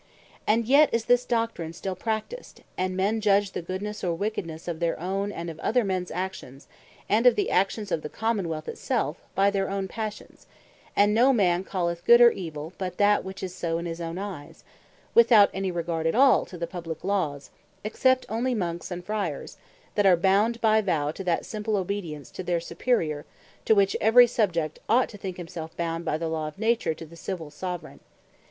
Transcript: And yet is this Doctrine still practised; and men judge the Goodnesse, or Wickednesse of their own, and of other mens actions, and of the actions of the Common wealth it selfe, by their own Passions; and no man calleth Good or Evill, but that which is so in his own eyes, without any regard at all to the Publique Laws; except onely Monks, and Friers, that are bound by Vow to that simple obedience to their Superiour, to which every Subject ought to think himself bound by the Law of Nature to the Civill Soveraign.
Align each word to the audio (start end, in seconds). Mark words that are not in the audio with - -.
And 0.47 0.65
yet 0.65 0.91
is 0.91 1.05
this 1.05 1.25
Doctrine 1.25 1.73
still 1.73 1.95
practised; 1.95 2.61
and 2.75 2.97
men 2.97 3.21
judge 3.21 3.51
the 3.51 3.61
Goodnesse, 3.61 4.03
or 4.03 4.15
Wickednesse 4.17 4.67
of 4.67 4.79
their 4.79 4.99
own, 4.99 5.31
and 5.31 5.47
of 5.47 5.59
other 5.59 5.83
mens 5.83 6.09
actions, 6.09 6.67
and 7.07 7.27
of 7.27 7.35
the 7.35 7.51
actions 7.51 7.91
of 7.91 8.01
the 8.01 8.09
Common 8.09 8.49
wealth 8.49 8.67
it 8.67 8.79
selfe, 8.79 9.17
by 9.35 9.51
their 9.51 9.69
own 9.69 9.87
Passions; 9.87 10.47
and 10.95 11.13
no 11.13 11.31
man 11.31 11.63
calleth 11.63 12.03
Good 12.03 12.19
or 12.19 12.31
Evill, 12.31 12.73
but 12.79 12.97
that 12.97 13.23
which 13.23 13.43
is 13.43 13.53
so 13.53 13.77
in 13.77 13.85
his 13.85 14.01
own 14.01 14.17
eyes, 14.17 14.63
without 15.13 15.51
any 15.53 15.69
regard 15.69 16.07
at 16.07 16.15
all 16.15 16.45
to 16.47 16.57
the 16.57 16.65
Publique 16.65 17.03
Laws; 17.03 17.51
except 17.83 18.25
onely 18.27 18.55
Monks, 18.55 18.89
and 18.89 19.05
Friers, 19.05 19.57
that 19.93 20.07
are 20.07 20.17
bound 20.17 20.59
by 20.61 20.81
Vow 20.81 21.11
to 21.11 21.23
that 21.25 21.45
simple 21.45 21.75
obedience 21.77 22.31
to 22.31 22.41
their 22.41 22.59
Superiour, 22.59 23.23
to 23.65 23.75
which 23.75 23.95
every 24.01 24.25
Subject 24.25 24.79
ought 24.89 25.09
to 25.09 25.17
think 25.19 25.37
himself 25.37 25.77
bound 25.77 26.05
by 26.05 26.17
the 26.17 26.27
Law 26.27 26.47
of 26.47 26.57
Nature 26.57 26.95
to 26.95 27.05
the 27.05 27.15
Civill 27.15 27.51
Soveraign. 27.51 27.99